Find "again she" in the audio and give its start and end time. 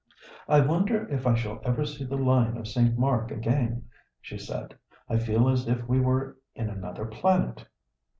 3.29-4.35